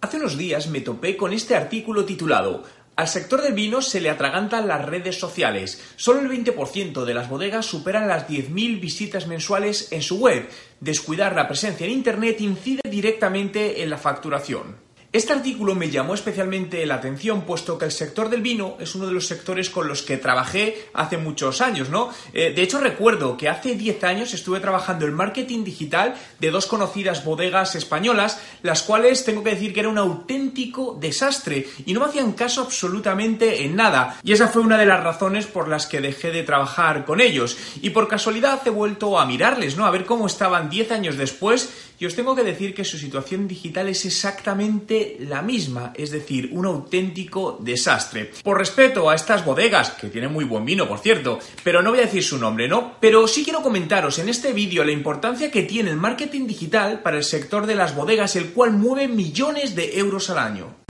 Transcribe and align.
Hace 0.00 0.18
unos 0.18 0.38
días 0.38 0.68
me 0.68 0.80
topé 0.80 1.16
con 1.16 1.32
este 1.32 1.56
artículo 1.56 2.04
titulado 2.04 2.62
Al 2.94 3.08
sector 3.08 3.42
del 3.42 3.52
vino 3.52 3.82
se 3.82 4.00
le 4.00 4.10
atragantan 4.10 4.68
las 4.68 4.84
redes 4.84 5.18
sociales. 5.18 5.82
Solo 5.96 6.20
el 6.20 6.28
20% 6.28 7.04
de 7.04 7.14
las 7.14 7.28
bodegas 7.28 7.66
superan 7.66 8.06
las 8.06 8.28
10.000 8.28 8.80
visitas 8.80 9.26
mensuales 9.26 9.90
en 9.90 10.02
su 10.02 10.18
web. 10.18 10.48
Descuidar 10.78 11.34
la 11.34 11.48
presencia 11.48 11.84
en 11.84 11.92
Internet 11.92 12.40
incide 12.40 12.82
directamente 12.88 13.82
en 13.82 13.90
la 13.90 13.98
facturación. 13.98 14.87
Este 15.10 15.32
artículo 15.32 15.74
me 15.74 15.88
llamó 15.88 16.12
especialmente 16.12 16.84
la 16.84 16.96
atención 16.96 17.46
puesto 17.46 17.78
que 17.78 17.86
el 17.86 17.92
sector 17.92 18.28
del 18.28 18.42
vino 18.42 18.76
es 18.78 18.94
uno 18.94 19.06
de 19.06 19.14
los 19.14 19.26
sectores 19.26 19.70
con 19.70 19.88
los 19.88 20.02
que 20.02 20.18
trabajé 20.18 20.90
hace 20.92 21.16
muchos 21.16 21.62
años, 21.62 21.88
¿no? 21.88 22.10
Eh, 22.34 22.52
de 22.54 22.60
hecho 22.60 22.78
recuerdo 22.78 23.38
que 23.38 23.48
hace 23.48 23.74
10 23.74 24.04
años 24.04 24.34
estuve 24.34 24.60
trabajando 24.60 25.06
el 25.06 25.12
marketing 25.12 25.64
digital 25.64 26.14
de 26.40 26.50
dos 26.50 26.66
conocidas 26.66 27.24
bodegas 27.24 27.74
españolas, 27.74 28.38
las 28.62 28.82
cuales 28.82 29.24
tengo 29.24 29.42
que 29.42 29.54
decir 29.54 29.72
que 29.72 29.80
era 29.80 29.88
un 29.88 29.96
auténtico 29.96 30.98
desastre 31.00 31.66
y 31.86 31.94
no 31.94 32.00
me 32.00 32.06
hacían 32.06 32.32
caso 32.32 32.60
absolutamente 32.60 33.64
en 33.64 33.76
nada. 33.76 34.20
Y 34.22 34.32
esa 34.32 34.48
fue 34.48 34.60
una 34.60 34.76
de 34.76 34.84
las 34.84 35.02
razones 35.02 35.46
por 35.46 35.68
las 35.68 35.86
que 35.86 36.02
dejé 36.02 36.32
de 36.32 36.42
trabajar 36.42 37.06
con 37.06 37.22
ellos. 37.22 37.56
Y 37.80 37.90
por 37.90 38.08
casualidad 38.08 38.60
he 38.66 38.70
vuelto 38.70 39.18
a 39.18 39.24
mirarles, 39.24 39.74
¿no? 39.74 39.86
A 39.86 39.90
ver 39.90 40.04
cómo 40.04 40.26
estaban 40.26 40.68
10 40.68 40.92
años 40.92 41.16
después 41.16 41.87
y 41.98 42.06
os 42.06 42.14
tengo 42.14 42.34
que 42.34 42.44
decir 42.44 42.74
que 42.74 42.84
su 42.84 42.98
situación 42.98 43.48
digital 43.48 43.88
es 43.88 44.04
exactamente 44.04 45.16
la 45.20 45.42
misma, 45.42 45.92
es 45.96 46.10
decir, 46.10 46.50
un 46.52 46.66
auténtico 46.66 47.58
desastre. 47.60 48.30
Por 48.42 48.58
respeto 48.58 49.10
a 49.10 49.14
estas 49.14 49.44
bodegas, 49.44 49.90
que 49.90 50.08
tienen 50.08 50.32
muy 50.32 50.44
buen 50.44 50.64
vino, 50.64 50.86
por 50.86 51.00
cierto, 51.00 51.38
pero 51.64 51.82
no 51.82 51.90
voy 51.90 52.00
a 52.00 52.02
decir 52.06 52.22
su 52.22 52.38
nombre, 52.38 52.68
¿no? 52.68 52.94
Pero 53.00 53.26
sí 53.26 53.44
quiero 53.44 53.62
comentaros 53.62 54.18
en 54.18 54.28
este 54.28 54.52
vídeo 54.52 54.84
la 54.84 54.92
importancia 54.92 55.50
que 55.50 55.62
tiene 55.62 55.90
el 55.90 55.96
marketing 55.96 56.46
digital 56.46 57.00
para 57.02 57.16
el 57.16 57.24
sector 57.24 57.66
de 57.66 57.74
las 57.74 57.94
bodegas, 57.94 58.36
el 58.36 58.50
cual 58.50 58.72
mueve 58.72 59.08
millones 59.08 59.74
de 59.74 59.98
euros 59.98 60.30
al 60.30 60.38
año. 60.38 60.87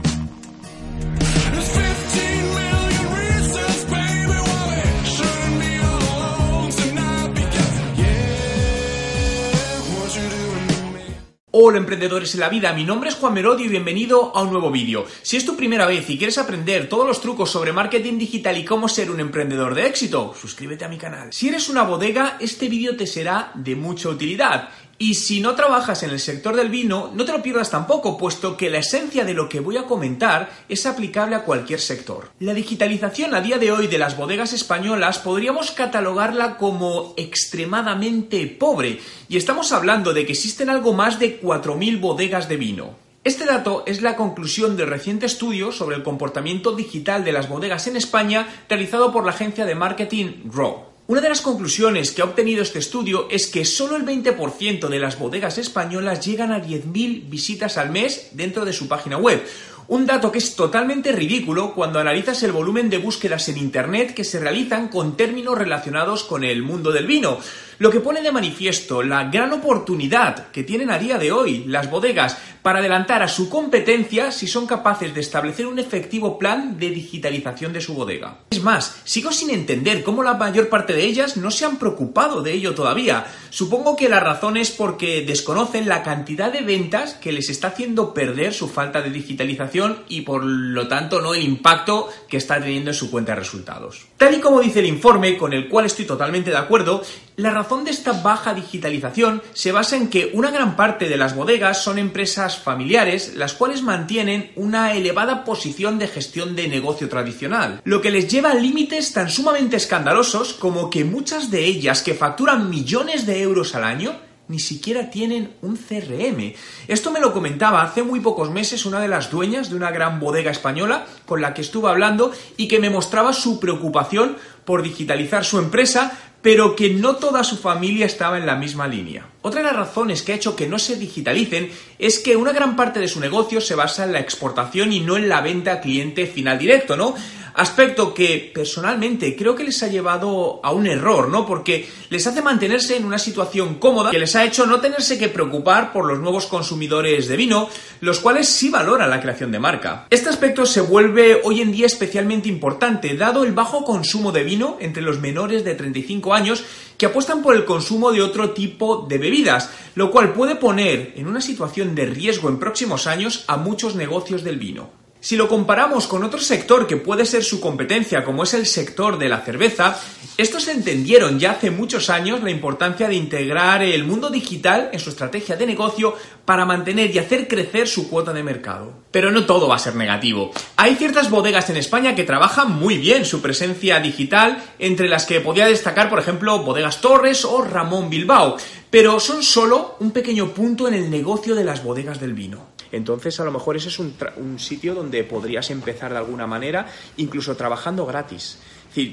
Hola 11.61 11.77
emprendedores 11.77 12.33
en 12.35 12.39
la 12.39 12.47
vida, 12.47 12.71
mi 12.71 12.85
nombre 12.85 13.09
es 13.09 13.15
Juan 13.15 13.33
Merodio 13.33 13.65
y 13.65 13.67
bienvenido 13.67 14.31
a 14.33 14.43
un 14.43 14.51
nuevo 14.51 14.71
vídeo. 14.71 15.05
Si 15.21 15.35
es 15.35 15.43
tu 15.43 15.57
primera 15.57 15.85
vez 15.85 16.09
y 16.09 16.17
quieres 16.17 16.37
aprender 16.37 16.87
todos 16.87 17.05
los 17.05 17.19
trucos 17.19 17.51
sobre 17.51 17.73
marketing 17.73 18.17
digital 18.17 18.57
y 18.57 18.63
cómo 18.63 18.87
ser 18.87 19.11
un 19.11 19.19
emprendedor 19.19 19.75
de 19.75 19.85
éxito, 19.85 20.33
suscríbete 20.39 20.85
a 20.85 20.87
mi 20.87 20.97
canal. 20.97 21.33
Si 21.33 21.49
eres 21.49 21.67
una 21.67 21.83
bodega, 21.83 22.37
este 22.39 22.69
vídeo 22.69 22.95
te 22.95 23.05
será 23.05 23.51
de 23.55 23.75
mucha 23.75 24.07
utilidad. 24.07 24.69
Y 25.01 25.13
si 25.13 25.39
no 25.39 25.55
trabajas 25.55 26.03
en 26.03 26.09
el 26.09 26.19
sector 26.19 26.57
del 26.57 26.67
vino, 26.67 27.09
no 27.15 27.23
te 27.23 27.31
lo 27.31 27.41
pierdas 27.41 27.71
tampoco, 27.71 28.17
puesto 28.17 28.57
que 28.57 28.69
la 28.69 28.79
esencia 28.79 29.23
de 29.23 29.33
lo 29.33 29.47
que 29.47 29.61
voy 29.61 29.77
a 29.77 29.85
comentar 29.85 30.51
es 30.67 30.85
aplicable 30.85 31.37
a 31.37 31.45
cualquier 31.45 31.79
sector. 31.79 32.31
La 32.41 32.53
digitalización 32.53 33.33
a 33.33 33.39
día 33.39 33.57
de 33.57 33.71
hoy 33.71 33.87
de 33.87 33.97
las 33.97 34.17
bodegas 34.17 34.51
españolas 34.51 35.19
podríamos 35.19 35.71
catalogarla 35.71 36.57
como 36.57 37.13
extremadamente 37.15 38.45
pobre, 38.47 38.99
y 39.29 39.37
estamos 39.37 39.71
hablando 39.71 40.11
de 40.11 40.25
que 40.25 40.33
existen 40.33 40.69
algo 40.69 40.91
más 40.91 41.17
de 41.17 41.41
4.000 41.41 42.01
bodegas 42.01 42.49
de 42.49 42.57
vino. 42.57 42.95
Este 43.23 43.45
dato 43.45 43.83
es 43.85 44.01
la 44.01 44.17
conclusión 44.17 44.75
del 44.75 44.89
reciente 44.89 45.27
estudio 45.27 45.71
sobre 45.71 45.95
el 45.95 46.03
comportamiento 46.03 46.73
digital 46.73 47.23
de 47.23 47.31
las 47.31 47.47
bodegas 47.47 47.87
en 47.87 47.95
España 47.95 48.47
realizado 48.67 49.13
por 49.13 49.23
la 49.23 49.31
agencia 49.31 49.65
de 49.65 49.75
marketing 49.75 50.49
Raw. 50.51 50.88
Una 51.09 51.21
de 51.21 51.29
las 51.29 51.41
conclusiones 51.41 52.11
que 52.11 52.21
ha 52.21 52.25
obtenido 52.25 52.61
este 52.61 52.77
estudio 52.77 53.27
es 53.31 53.47
que 53.47 53.65
solo 53.65 53.95
el 53.95 54.05
20% 54.05 54.87
de 54.87 54.99
las 54.99 55.17
bodegas 55.17 55.57
españolas 55.57 56.23
llegan 56.23 56.51
a 56.51 56.61
10.000 56.63 57.27
visitas 57.27 57.79
al 57.79 57.89
mes 57.89 58.29
dentro 58.33 58.63
de 58.63 58.73
su 58.73 58.87
página 58.87 59.17
web, 59.17 59.43
un 59.87 60.05
dato 60.05 60.31
que 60.31 60.37
es 60.37 60.55
totalmente 60.55 61.11
ridículo 61.11 61.73
cuando 61.73 61.97
analizas 61.97 62.43
el 62.43 62.51
volumen 62.51 62.91
de 62.91 62.99
búsquedas 62.99 63.49
en 63.49 63.57
Internet 63.57 64.13
que 64.13 64.23
se 64.23 64.39
realizan 64.39 64.87
con 64.87 65.17
términos 65.17 65.57
relacionados 65.57 66.23
con 66.23 66.43
el 66.43 66.61
mundo 66.61 66.91
del 66.91 67.07
vino, 67.07 67.39
lo 67.79 67.89
que 67.89 68.01
pone 68.01 68.21
de 68.21 68.31
manifiesto 68.31 69.01
la 69.01 69.25
gran 69.25 69.51
oportunidad 69.53 70.47
que 70.51 70.63
tienen 70.63 70.91
a 70.91 70.99
día 70.99 71.17
de 71.17 71.31
hoy 71.31 71.63
las 71.65 71.89
bodegas 71.89 72.37
para 72.61 72.79
adelantar 72.79 73.23
a 73.23 73.27
su 73.27 73.49
competencia 73.49 74.31
si 74.31 74.47
son 74.47 74.67
capaces 74.67 75.13
de 75.13 75.21
establecer 75.21 75.65
un 75.65 75.79
efectivo 75.79 76.37
plan 76.37 76.77
de 76.77 76.89
digitalización 76.89 77.71
de 77.71 77.81
su 77.81 77.93
bodega. 77.93 78.39
Es 78.49 78.61
más, 78.61 79.01
sigo 79.05 79.31
sin 79.31 79.49
entender 79.49 80.03
cómo 80.03 80.23
la 80.23 80.33
mayor 80.33 80.67
parte 80.67 80.93
de 80.93 81.05
ellas 81.05 81.37
no 81.37 81.51
se 81.51 81.65
han 81.65 81.77
preocupado 81.77 82.41
de 82.41 82.53
ello 82.53 82.75
todavía. 82.75 83.25
Supongo 83.49 83.95
que 83.95 84.09
la 84.09 84.19
razón 84.19 84.57
es 84.57 84.71
porque 84.71 85.23
desconocen 85.25 85.87
la 85.87 86.03
cantidad 86.03 86.51
de 86.51 86.61
ventas 86.61 87.13
que 87.13 87.31
les 87.31 87.49
está 87.49 87.69
haciendo 87.69 88.13
perder 88.13 88.53
su 88.53 88.67
falta 88.67 89.01
de 89.01 89.09
digitalización 89.09 90.03
y 90.09 90.21
por 90.21 90.43
lo 90.43 90.87
tanto 90.87 91.21
no 91.21 91.33
el 91.33 91.43
impacto 91.43 92.09
que 92.27 92.37
está 92.37 92.59
teniendo 92.59 92.91
en 92.91 92.95
su 92.95 93.09
cuenta 93.09 93.33
de 93.33 93.39
resultados. 93.39 94.05
Tal 94.17 94.35
y 94.35 94.39
como 94.39 94.59
dice 94.59 94.79
el 94.79 94.85
informe, 94.85 95.37
con 95.37 95.53
el 95.53 95.69
cual 95.69 95.85
estoy 95.85 96.05
totalmente 96.05 96.51
de 96.51 96.57
acuerdo, 96.57 97.03
la 97.39 97.51
razón 97.51 97.85
de 97.85 97.91
esta 97.91 98.11
baja 98.11 98.53
digitalización 98.53 99.41
se 99.53 99.71
basa 99.71 99.95
en 99.95 100.09
que 100.09 100.31
una 100.33 100.51
gran 100.51 100.75
parte 100.75 101.07
de 101.07 101.15
las 101.15 101.35
bodegas 101.35 101.81
son 101.81 101.97
empresas 101.97 102.57
familiares, 102.57 103.33
las 103.35 103.53
cuales 103.53 103.81
mantienen 103.81 104.51
una 104.57 104.93
elevada 104.93 105.45
posición 105.45 105.97
de 105.99 106.09
gestión 106.09 106.53
de 106.57 106.67
negocio 106.67 107.07
tradicional, 107.07 107.79
lo 107.85 108.01
que 108.01 108.11
les 108.11 108.27
lleva 108.27 108.51
a 108.51 108.55
límites 108.55 109.13
tan 109.13 109.29
sumamente 109.29 109.77
escandalosos 109.77 110.53
como 110.53 110.89
que 110.89 111.05
muchas 111.05 111.49
de 111.49 111.63
ellas 111.63 112.03
que 112.03 112.13
facturan 112.13 112.69
millones 112.69 113.25
de 113.25 113.41
euros 113.41 113.73
al 113.73 113.85
año 113.85 114.19
ni 114.49 114.59
siquiera 114.59 115.09
tienen 115.09 115.53
un 115.61 115.77
CRM. 115.77 116.53
Esto 116.87 117.11
me 117.11 117.19
lo 117.19 117.31
comentaba 117.31 117.83
hace 117.83 118.03
muy 118.03 118.19
pocos 118.19 118.49
meses 118.49 118.85
una 118.85 118.99
de 118.99 119.07
las 119.07 119.29
dueñas 119.29 119.69
de 119.69 119.75
una 119.75 119.91
gran 119.91 120.19
bodega 120.19 120.51
española 120.51 121.05
con 121.25 121.39
la 121.39 121.53
que 121.53 121.61
estuve 121.61 121.87
hablando 121.87 122.31
y 122.57 122.67
que 122.67 122.79
me 122.79 122.89
mostraba 122.89 123.31
su 123.31 123.59
preocupación 123.59 124.37
por 124.65 124.81
digitalizar 124.81 125.45
su 125.45 125.59
empresa, 125.59 126.17
pero 126.41 126.75
que 126.75 126.89
no 126.93 127.15
toda 127.15 127.43
su 127.43 127.57
familia 127.57 128.05
estaba 128.05 128.37
en 128.37 128.45
la 128.45 128.55
misma 128.55 128.87
línea. 128.87 129.25
Otra 129.41 129.61
de 129.61 129.67
las 129.67 129.75
razones 129.75 130.21
que 130.21 130.33
ha 130.33 130.35
hecho 130.35 130.55
que 130.55 130.67
no 130.67 130.77
se 130.79 130.97
digitalicen 130.97 131.71
es 131.97 132.19
que 132.19 132.35
una 132.35 132.51
gran 132.51 132.75
parte 132.75 132.99
de 132.99 133.07
su 133.07 133.21
negocio 133.21 133.61
se 133.61 133.75
basa 133.75 134.03
en 134.03 134.11
la 134.11 134.19
exportación 134.19 134.91
y 134.91 134.99
no 134.99 135.15
en 135.15 135.29
la 135.29 135.39
venta 135.39 135.73
a 135.73 135.81
cliente 135.81 136.25
final 136.27 136.59
directo, 136.59 136.97
¿no? 136.97 137.15
Aspecto 137.53 138.13
que 138.13 138.51
personalmente 138.53 139.35
creo 139.35 139.55
que 139.55 139.63
les 139.63 139.81
ha 139.83 139.87
llevado 139.87 140.59
a 140.63 140.71
un 140.71 140.87
error, 140.87 141.29
¿no? 141.29 141.45
Porque 141.45 141.89
les 142.09 142.25
hace 142.27 142.41
mantenerse 142.41 142.95
en 142.95 143.05
una 143.05 143.17
situación 143.17 143.75
cómoda 143.75 144.11
que 144.11 144.19
les 144.19 144.35
ha 144.35 144.45
hecho 144.45 144.65
no 144.65 144.79
tenerse 144.79 145.17
que 145.17 145.29
preocupar 145.29 145.91
por 145.91 146.05
los 146.05 146.19
nuevos 146.19 146.45
consumidores 146.45 147.27
de 147.27 147.37
vino, 147.37 147.69
los 148.01 148.19
cuales 148.19 148.47
sí 148.47 148.69
valoran 148.69 149.09
la 149.09 149.21
creación 149.21 149.51
de 149.51 149.59
marca. 149.59 150.05
Este 150.09 150.29
aspecto 150.29 150.65
se 150.65 150.81
vuelve 150.81 151.41
hoy 151.43 151.61
en 151.61 151.71
día 151.71 151.85
especialmente 151.85 152.49
importante, 152.49 153.15
dado 153.15 153.43
el 153.43 153.53
bajo 153.53 153.83
consumo 153.83 154.31
de 154.31 154.43
vino 154.43 154.77
entre 154.79 155.01
los 155.01 155.19
menores 155.19 155.63
de 155.63 155.75
35 155.75 156.33
años 156.33 156.63
que 156.99 157.05
apuestan 157.05 157.41
por 157.41 157.55
el 157.55 157.63
consumo 157.63 158.11
de 158.11 158.21
otro 158.21 158.51
tipo 158.51 159.07
de 159.07 159.17
bebidas, 159.17 159.71
lo 159.95 160.11
cual 160.11 160.33
puede 160.33 160.57
poner 160.57 161.13
en 161.15 161.27
una 161.27 161.39
situación 161.39 161.95
de 161.95 162.05
riesgo 162.05 162.49
en 162.49 162.59
próximos 162.59 163.07
años 163.07 163.45
a 163.47 163.55
muchos 163.55 163.95
negocios 163.95 164.43
del 164.43 164.59
vino. 164.59 164.89
Si 165.21 165.35
lo 165.35 165.49
comparamos 165.49 166.07
con 166.07 166.23
otro 166.23 166.39
sector 166.39 166.87
que 166.87 166.95
puede 166.95 167.25
ser 167.25 167.43
su 167.43 167.59
competencia, 167.59 168.23
como 168.23 168.43
es 168.43 168.53
el 168.53 168.65
sector 168.65 169.17
de 169.17 169.27
la 169.27 169.41
cerveza, 169.41 169.99
estos 170.37 170.69
entendieron 170.69 171.37
ya 171.37 171.51
hace 171.51 171.71
muchos 171.71 172.09
años 172.09 172.41
la 172.41 172.51
importancia 172.51 173.09
de 173.09 173.15
integrar 173.15 173.83
el 173.83 174.05
mundo 174.05 174.29
digital 174.29 174.89
en 174.93 174.99
su 175.01 175.09
estrategia 175.09 175.57
de 175.57 175.67
negocio 175.67 176.15
para 176.45 176.65
mantener 176.65 177.13
y 177.13 177.19
hacer 177.19 177.49
crecer 177.49 177.89
su 177.89 178.09
cuota 178.09 178.31
de 178.31 178.43
mercado. 178.43 178.93
Pero 179.11 179.29
no 179.29 179.45
todo 179.45 179.67
va 179.67 179.75
a 179.75 179.79
ser 179.79 179.95
negativo. 179.95 180.51
Hay 180.77 180.95
ciertas 180.95 181.29
bodegas 181.29 181.69
en 181.69 181.75
España 181.75 182.15
que 182.15 182.23
trabajan 182.23 182.71
muy 182.71 182.97
bien 182.97 183.25
su 183.25 183.41
presencia 183.41 183.99
digital, 183.99 184.63
entre 184.79 185.09
las 185.09 185.25
que 185.25 185.41
podría 185.41 185.67
destacar, 185.67 186.09
por 186.09 186.19
ejemplo, 186.19 186.59
Bodegas 186.59 187.01
Torres 187.01 187.43
o 187.43 187.61
Ramón 187.61 188.09
Bilbao, 188.09 188.55
pero 188.89 189.19
son 189.19 189.43
solo 189.43 189.97
un 189.99 190.11
pequeño 190.11 190.53
punto 190.53 190.87
en 190.87 190.93
el 190.93 191.09
negocio 191.09 191.55
de 191.55 191.65
las 191.65 191.83
bodegas 191.83 192.21
del 192.21 192.33
vino. 192.33 192.78
Entonces, 192.91 193.39
a 193.39 193.45
lo 193.45 193.51
mejor 193.51 193.75
ese 193.75 193.89
es 193.89 193.99
un, 193.99 194.13
sitio 194.57 194.95
donde 194.95 195.23
podrías 195.23 195.69
empezar 195.69 196.11
de 196.11 196.17
alguna 196.17 196.47
manera, 196.47 196.87
incluso 197.17 197.55
trabajando 197.55 198.05
gratis. 198.05 198.59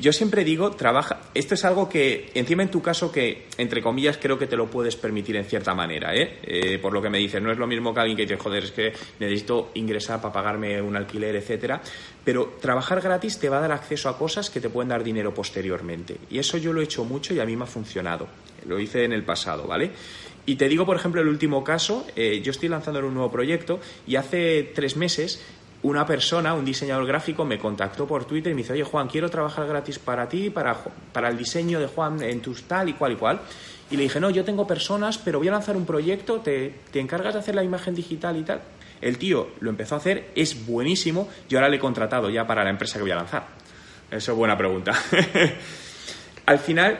yo 0.00 0.12
siempre 0.12 0.44
digo, 0.44 0.70
trabaja. 0.70 1.20
Esto 1.34 1.54
es 1.54 1.64
algo 1.64 1.88
que, 1.88 2.30
encima 2.34 2.62
en 2.62 2.70
tu 2.70 2.80
caso, 2.80 3.12
que 3.12 3.46
entre 3.58 3.82
comillas 3.82 4.18
creo 4.18 4.38
que 4.38 4.46
te 4.46 4.56
lo 4.56 4.70
puedes 4.70 4.96
permitir 4.96 5.36
en 5.36 5.44
cierta 5.44 5.74
manera, 5.74 6.14
¿eh? 6.14 6.38
eh 6.42 6.78
por 6.78 6.92
lo 6.92 7.02
que 7.02 7.10
me 7.10 7.18
dices, 7.18 7.42
no 7.42 7.52
es 7.52 7.58
lo 7.58 7.66
mismo 7.66 7.92
que 7.92 8.00
alguien 8.00 8.16
que 8.16 8.22
dice, 8.22 8.36
joder, 8.36 8.64
es 8.64 8.72
que 8.72 8.92
necesito 9.20 9.70
ingresar 9.74 10.20
para 10.20 10.32
pagarme 10.32 10.80
un 10.80 10.96
alquiler, 10.96 11.36
etcétera. 11.36 11.80
Pero 12.24 12.56
trabajar 12.60 13.00
gratis 13.00 13.38
te 13.38 13.48
va 13.48 13.58
a 13.58 13.60
dar 13.60 13.72
acceso 13.72 14.08
a 14.08 14.18
cosas 14.18 14.50
que 14.50 14.60
te 14.60 14.68
pueden 14.68 14.88
dar 14.88 15.04
dinero 15.04 15.32
posteriormente. 15.32 16.16
Y 16.30 16.38
eso 16.38 16.56
yo 16.56 16.72
lo 16.72 16.80
he 16.80 16.84
hecho 16.84 17.04
mucho 17.04 17.34
y 17.34 17.40
a 17.40 17.44
mí 17.44 17.56
me 17.56 17.64
ha 17.64 17.68
funcionado. 17.68 18.26
Lo 18.66 18.80
hice 18.80 19.04
en 19.04 19.12
el 19.12 19.22
pasado, 19.22 19.66
¿vale? 19.68 19.92
Y 20.46 20.56
te 20.56 20.68
digo, 20.68 20.86
por 20.86 20.96
ejemplo, 20.96 21.20
el 21.20 21.28
último 21.28 21.64
caso, 21.64 22.06
eh, 22.14 22.40
yo 22.42 22.52
estoy 22.52 22.68
lanzando 22.68 23.00
un 23.00 23.14
nuevo 23.14 23.30
proyecto 23.30 23.80
y 24.06 24.16
hace 24.16 24.62
tres 24.74 24.96
meses 24.96 25.44
una 25.82 26.06
persona, 26.06 26.54
un 26.54 26.64
diseñador 26.64 27.06
gráfico, 27.06 27.44
me 27.44 27.58
contactó 27.58 28.06
por 28.06 28.24
Twitter 28.24 28.50
y 28.52 28.54
me 28.54 28.62
dice, 28.62 28.72
oye 28.72 28.82
Juan, 28.82 29.08
quiero 29.08 29.28
trabajar 29.28 29.66
gratis 29.68 29.98
para 29.98 30.28
ti, 30.28 30.50
para, 30.50 30.76
para 31.12 31.28
el 31.28 31.36
diseño 31.36 31.78
de 31.78 31.86
Juan 31.86 32.22
en 32.22 32.40
tus 32.40 32.64
tal 32.64 32.88
y 32.88 32.94
cual 32.94 33.12
y 33.12 33.16
cual. 33.16 33.40
Y 33.90 33.96
le 33.96 34.04
dije, 34.04 34.18
no, 34.18 34.30
yo 34.30 34.44
tengo 34.44 34.66
personas, 34.66 35.18
pero 35.18 35.38
voy 35.38 35.48
a 35.48 35.52
lanzar 35.52 35.76
un 35.76 35.86
proyecto, 35.86 36.40
te, 36.40 36.74
te 36.90 36.98
encargas 36.98 37.34
de 37.34 37.40
hacer 37.40 37.54
la 37.54 37.62
imagen 37.62 37.94
digital 37.94 38.36
y 38.36 38.42
tal. 38.42 38.62
El 39.00 39.18
tío 39.18 39.50
lo 39.60 39.70
empezó 39.70 39.94
a 39.94 39.98
hacer, 39.98 40.30
es 40.34 40.66
buenísimo, 40.66 41.28
yo 41.48 41.58
ahora 41.58 41.68
le 41.68 41.76
he 41.76 41.80
contratado 41.80 42.30
ya 42.30 42.46
para 42.46 42.64
la 42.64 42.70
empresa 42.70 42.96
que 42.96 43.02
voy 43.02 43.12
a 43.12 43.16
lanzar. 43.16 43.46
Eso 44.10 44.32
es 44.32 44.38
buena 44.38 44.56
pregunta. 44.56 44.92
Al 46.46 46.58
final, 46.58 46.98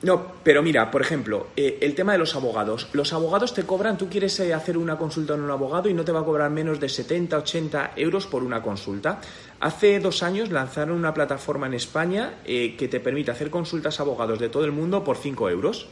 no, 0.00 0.34
pero 0.44 0.62
mira, 0.62 0.92
por 0.92 1.02
ejemplo, 1.02 1.48
eh, 1.56 1.78
el 1.80 1.96
tema 1.96 2.12
de 2.12 2.18
los 2.18 2.36
abogados. 2.36 2.88
Los 2.92 3.12
abogados 3.12 3.52
te 3.52 3.64
cobran, 3.64 3.98
tú 3.98 4.08
quieres 4.08 4.38
eh, 4.38 4.54
hacer 4.54 4.78
una 4.78 4.96
consulta 4.96 5.34
en 5.34 5.40
un 5.40 5.50
abogado 5.50 5.88
y 5.88 5.94
no 5.94 6.04
te 6.04 6.12
va 6.12 6.20
a 6.20 6.24
cobrar 6.24 6.50
menos 6.50 6.78
de 6.78 6.88
70, 6.88 7.36
80 7.36 7.92
euros 7.96 8.26
por 8.28 8.44
una 8.44 8.62
consulta. 8.62 9.20
Hace 9.58 9.98
dos 9.98 10.22
años 10.22 10.50
lanzaron 10.52 10.96
una 10.96 11.12
plataforma 11.12 11.66
en 11.66 11.74
España 11.74 12.34
eh, 12.44 12.76
que 12.78 12.86
te 12.86 13.00
permite 13.00 13.32
hacer 13.32 13.50
consultas 13.50 13.98
a 13.98 14.04
abogados 14.04 14.38
de 14.38 14.48
todo 14.48 14.64
el 14.64 14.70
mundo 14.70 15.02
por 15.02 15.16
5 15.16 15.50
euros. 15.50 15.88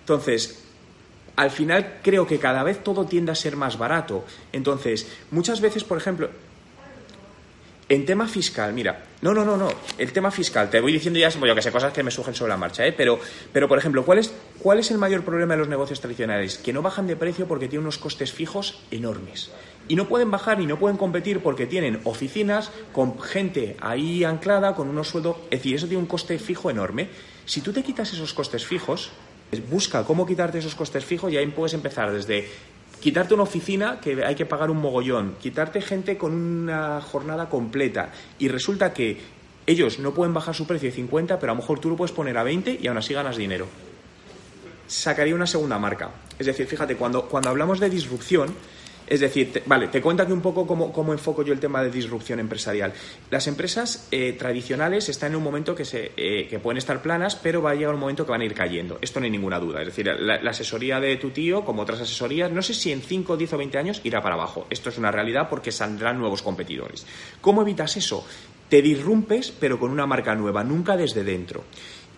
Entonces, 0.00 0.64
al 1.36 1.52
final 1.52 2.00
creo 2.02 2.26
que 2.26 2.40
cada 2.40 2.64
vez 2.64 2.82
todo 2.82 3.04
tiende 3.04 3.30
a 3.30 3.36
ser 3.36 3.54
más 3.54 3.78
barato. 3.78 4.24
Entonces, 4.50 5.06
muchas 5.30 5.60
veces, 5.60 5.84
por 5.84 5.98
ejemplo, 5.98 6.30
en 7.88 8.04
tema 8.04 8.28
fiscal, 8.28 8.72
mira, 8.74 9.02
no, 9.22 9.32
no, 9.32 9.44
no, 9.44 9.56
no, 9.56 9.68
el 9.96 10.12
tema 10.12 10.30
fiscal, 10.30 10.68
te 10.68 10.80
voy 10.80 10.92
diciendo 10.92 11.18
ya, 11.18 11.30
yo 11.30 11.54
que 11.54 11.62
sé, 11.62 11.72
cosas 11.72 11.92
que 11.92 12.02
me 12.02 12.10
surgen 12.10 12.34
sobre 12.34 12.50
la 12.50 12.58
marcha, 12.58 12.86
¿eh? 12.86 12.92
pero, 12.92 13.18
pero 13.52 13.66
por 13.66 13.78
ejemplo, 13.78 14.04
¿cuál 14.04 14.18
es, 14.18 14.34
¿cuál 14.58 14.78
es 14.78 14.90
el 14.90 14.98
mayor 14.98 15.24
problema 15.24 15.54
de 15.54 15.60
los 15.60 15.68
negocios 15.68 16.00
tradicionales? 16.00 16.58
Que 16.58 16.74
no 16.74 16.82
bajan 16.82 17.06
de 17.06 17.16
precio 17.16 17.48
porque 17.48 17.66
tienen 17.66 17.84
unos 17.84 17.98
costes 17.98 18.32
fijos 18.32 18.82
enormes. 18.90 19.50
Y 19.88 19.96
no 19.96 20.06
pueden 20.06 20.30
bajar 20.30 20.60
y 20.60 20.66
no 20.66 20.78
pueden 20.78 20.98
competir 20.98 21.40
porque 21.40 21.66
tienen 21.66 22.00
oficinas 22.04 22.70
con 22.92 23.18
gente 23.18 23.76
ahí 23.80 24.22
anclada, 24.22 24.74
con 24.74 24.88
unos 24.88 25.08
sueldos, 25.08 25.36
es 25.44 25.60
decir, 25.60 25.76
eso 25.76 25.86
tiene 25.86 26.02
un 26.02 26.08
coste 26.08 26.38
fijo 26.38 26.70
enorme. 26.70 27.08
Si 27.46 27.62
tú 27.62 27.72
te 27.72 27.82
quitas 27.82 28.12
esos 28.12 28.34
costes 28.34 28.66
fijos, 28.66 29.12
busca 29.70 30.04
cómo 30.04 30.26
quitarte 30.26 30.58
esos 30.58 30.74
costes 30.74 31.06
fijos 31.06 31.32
y 31.32 31.38
ahí 31.38 31.46
puedes 31.46 31.72
empezar 31.72 32.12
desde 32.12 32.46
quitarte 33.00 33.34
una 33.34 33.44
oficina 33.44 34.00
que 34.00 34.24
hay 34.24 34.34
que 34.34 34.46
pagar 34.46 34.70
un 34.70 34.78
mogollón, 34.78 35.36
quitarte 35.40 35.80
gente 35.80 36.16
con 36.16 36.32
una 36.32 37.00
jornada 37.00 37.48
completa 37.48 38.10
y 38.38 38.48
resulta 38.48 38.92
que 38.92 39.18
ellos 39.66 39.98
no 39.98 40.14
pueden 40.14 40.32
bajar 40.32 40.54
su 40.54 40.66
precio 40.66 40.88
de 40.88 40.96
50, 40.96 41.38
pero 41.38 41.52
a 41.52 41.54
lo 41.54 41.60
mejor 41.60 41.78
tú 41.78 41.90
lo 41.90 41.96
puedes 41.96 42.12
poner 42.12 42.38
a 42.38 42.42
20 42.42 42.78
y 42.80 42.86
aún 42.86 42.96
así 42.96 43.12
ganas 43.12 43.36
dinero. 43.36 43.66
Sacaría 44.86 45.34
una 45.34 45.46
segunda 45.46 45.78
marca. 45.78 46.10
Es 46.38 46.46
decir, 46.46 46.66
fíjate, 46.66 46.96
cuando, 46.96 47.26
cuando 47.26 47.50
hablamos 47.50 47.78
de 47.78 47.90
disrupción, 47.90 48.54
es 49.08 49.20
decir, 49.20 49.62
vale, 49.66 49.88
te 49.88 50.00
cuento 50.00 50.22
aquí 50.22 50.32
un 50.32 50.40
poco 50.40 50.66
cómo, 50.66 51.12
enfoco 51.12 51.42
yo 51.42 51.52
el 51.52 51.60
tema 51.60 51.82
de 51.82 51.90
disrupción 51.90 52.40
empresarial. 52.40 52.92
Las 53.30 53.46
empresas 53.46 54.08
eh, 54.10 54.34
tradicionales 54.38 55.08
están 55.08 55.32
en 55.32 55.36
un 55.36 55.42
momento 55.42 55.74
que, 55.74 55.84
se, 55.84 56.12
eh, 56.16 56.46
que 56.48 56.58
pueden 56.58 56.78
estar 56.78 57.00
planas, 57.00 57.36
pero 57.36 57.62
va 57.62 57.70
a 57.70 57.74
llegar 57.74 57.94
un 57.94 58.00
momento 58.00 58.24
que 58.24 58.30
van 58.30 58.42
a 58.42 58.44
ir 58.44 58.54
cayendo. 58.54 58.98
Esto 59.00 59.20
no 59.20 59.24
hay 59.24 59.30
ninguna 59.30 59.58
duda. 59.58 59.80
Es 59.80 59.86
decir, 59.86 60.06
la, 60.06 60.36
asesoría 60.50 61.00
de 61.00 61.16
tu 61.16 61.30
tío, 61.30 61.64
como 61.64 61.82
otras 61.82 62.00
asesorías, 62.00 62.50
no 62.50 62.62
sé 62.62 62.74
si 62.74 62.92
en 62.92 63.00
5, 63.00 63.36
10 63.36 63.52
o 63.52 63.58
20 63.58 63.78
años 63.78 64.00
irá 64.04 64.22
para 64.22 64.34
abajo. 64.34 64.66
Esto 64.70 64.90
es 64.90 64.98
una 64.98 65.10
realidad 65.10 65.48
porque 65.48 65.72
saldrán 65.72 66.18
nuevos 66.18 66.42
competidores. 66.42 67.06
¿Cómo 67.40 67.62
evitas 67.62 67.96
eso? 67.96 68.26
Te 68.68 68.82
disrumpes, 68.82 69.50
pero 69.50 69.78
con 69.78 69.90
una 69.90 70.06
marca 70.06 70.34
nueva, 70.34 70.62
nunca 70.62 70.96
desde 70.96 71.24
dentro. 71.24 71.64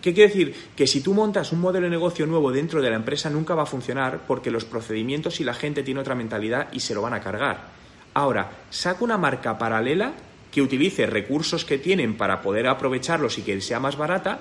¿Qué 0.01 0.13
quiere 0.13 0.29
decir? 0.29 0.55
Que 0.75 0.87
si 0.87 1.01
tú 1.01 1.13
montas 1.13 1.51
un 1.51 1.61
modelo 1.61 1.85
de 1.85 1.91
negocio 1.91 2.25
nuevo 2.25 2.51
dentro 2.51 2.81
de 2.81 2.89
la 2.89 2.95
empresa 2.95 3.29
nunca 3.29 3.53
va 3.53 3.63
a 3.63 3.67
funcionar 3.67 4.21
porque 4.27 4.49
los 4.49 4.65
procedimientos 4.65 5.39
y 5.39 5.43
la 5.43 5.53
gente 5.53 5.83
tiene 5.83 5.99
otra 5.99 6.15
mentalidad 6.15 6.69
y 6.73 6.79
se 6.79 6.95
lo 6.95 7.03
van 7.03 7.13
a 7.13 7.21
cargar. 7.21 7.69
Ahora, 8.13 8.49
saca 8.69 9.03
una 9.03 9.17
marca 9.17 9.57
paralela 9.57 10.13
que 10.51 10.61
utilice 10.61 11.05
recursos 11.05 11.65
que 11.65 11.77
tienen 11.77 12.17
para 12.17 12.41
poder 12.41 12.67
aprovecharlos 12.67 13.37
y 13.37 13.43
que 13.43 13.61
sea 13.61 13.79
más 13.79 13.95
barata, 13.95 14.39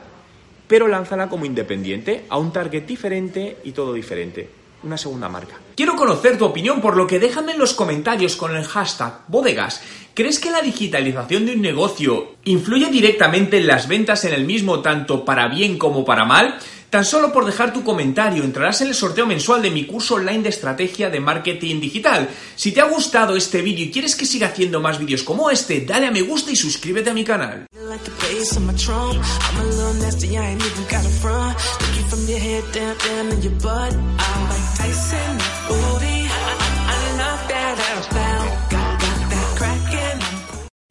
pero 0.67 0.89
lánzala 0.89 1.29
como 1.29 1.45
independiente 1.45 2.25
a 2.29 2.39
un 2.39 2.53
target 2.53 2.87
diferente 2.87 3.59
y 3.63 3.73
todo 3.73 3.93
diferente 3.93 4.60
una 4.83 4.97
segunda 4.97 5.29
marca. 5.29 5.57
Quiero 5.77 5.97
conocer 5.97 6.39
tu 6.39 6.45
opinión, 6.45 6.81
por 6.81 6.97
lo 6.97 7.07
que 7.07 7.19
déjame 7.19 7.53
en 7.53 7.59
los 7.59 7.75
comentarios 7.75 8.37
con 8.37 8.57
el 8.57 8.65
hashtag 8.65 9.21
bodegas. 9.29 9.83
¿Crees 10.15 10.39
que 10.39 10.51
la 10.51 10.63
digitalización 10.63 11.47
de 11.47 11.55
un 11.55 11.63
negocio 11.63 12.37
influye 12.45 12.89
directamente 12.91 13.59
en 13.59 13.67
las 13.67 13.89
ventas 13.89 14.25
en 14.25 14.35
el 14.35 14.45
mismo, 14.45 14.81
tanto 14.81 15.25
para 15.25 15.49
bien 15.49 15.79
como 15.79 16.05
para 16.05 16.25
mal? 16.25 16.59
Tan 16.91 17.05
solo 17.05 17.33
por 17.33 17.47
dejar 17.47 17.73
tu 17.73 17.85
comentario 17.85 18.43
entrarás 18.43 18.81
en 18.81 18.89
el 18.89 18.97
sorteo 18.97 19.25
mensual 19.25 19.63
de 19.63 19.71
mi 19.71 19.87
curso 19.87 20.17
online 20.17 20.43
de 20.43 20.49
estrategia 20.49 21.09
de 21.09 21.21
marketing 21.21 21.81
digital. 21.81 22.29
Si 22.57 22.73
te 22.73 22.81
ha 22.81 22.87
gustado 22.87 23.37
este 23.37 23.63
vídeo 23.63 23.87
y 23.87 23.93
quieres 23.93 24.17
que 24.17 24.27
siga 24.27 24.49
haciendo 24.49 24.81
más 24.81 24.99
vídeos 24.99 25.23
como 25.23 25.51
este, 25.51 25.83
dale 25.83 26.09
a 26.09 26.11
me 26.11 26.23
gusta 26.23 26.51
y 26.51 26.57
suscríbete 26.57 27.11
a 27.11 27.15
mi 27.15 27.23
canal. 27.23 27.67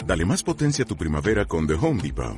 Dale 0.05 0.25
más 0.25 0.43
potencia 0.43 0.85
a 0.85 0.87
tu 0.87 0.95
primavera 0.95 1.45
con 1.45 1.67
The 1.67 1.73
Home 1.73 2.01
Depot. 2.01 2.37